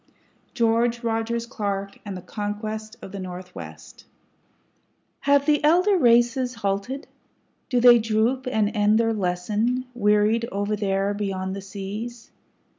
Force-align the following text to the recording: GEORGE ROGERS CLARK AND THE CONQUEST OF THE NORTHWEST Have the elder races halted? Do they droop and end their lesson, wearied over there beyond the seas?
GEORGE 0.55 1.03
ROGERS 1.03 1.45
CLARK 1.45 1.99
AND 2.03 2.17
THE 2.17 2.23
CONQUEST 2.23 2.95
OF 3.03 3.11
THE 3.11 3.19
NORTHWEST 3.19 4.05
Have 5.19 5.45
the 5.45 5.63
elder 5.63 5.95
races 5.95 6.55
halted? 6.55 7.07
Do 7.69 7.79
they 7.79 7.99
droop 7.99 8.47
and 8.49 8.75
end 8.75 8.97
their 8.97 9.13
lesson, 9.13 9.85
wearied 9.93 10.49
over 10.51 10.75
there 10.75 11.13
beyond 11.13 11.55
the 11.55 11.61
seas? 11.61 12.31